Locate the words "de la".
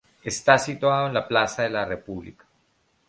1.61-1.85